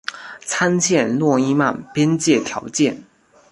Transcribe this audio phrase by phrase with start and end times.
[0.39, 3.03] 参见诺伊曼边界条件。